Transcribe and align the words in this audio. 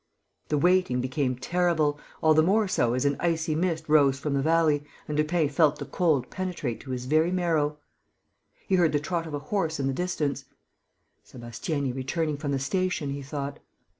The 0.49 0.57
waiting 0.57 0.99
became 0.99 1.35
terrible, 1.35 1.99
all 2.23 2.33
the 2.33 2.41
more 2.41 2.67
so 2.67 2.95
as 2.95 3.05
an 3.05 3.17
icy 3.19 3.53
mist 3.53 3.87
rose 3.87 4.17
from 4.17 4.33
the 4.33 4.41
valley 4.41 4.83
and 5.07 5.15
Lupin 5.15 5.47
felt 5.47 5.77
the 5.77 5.85
cold 5.85 6.31
penetrate 6.31 6.79
to 6.79 6.89
his 6.89 7.05
very 7.05 7.29
marrow. 7.29 7.77
He 8.67 8.77
heard 8.77 8.93
the 8.93 8.99
trot 8.99 9.27
of 9.27 9.35
a 9.35 9.53
horse 9.53 9.79
in 9.79 9.85
the 9.85 9.93
distance: 9.93 10.45
"Sébastiani 11.23 11.95
returning 11.95 12.37
from 12.37 12.51
the 12.51 12.57
station," 12.57 13.11
he 13.11 13.21
thought. 13.21 13.59